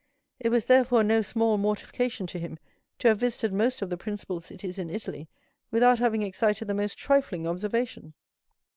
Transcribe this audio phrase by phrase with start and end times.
[0.39, 2.57] It was therefore no small mortification to him
[2.97, 5.27] to have visited most of the principal cities in Italy
[5.69, 8.15] without having excited the most trifling observation.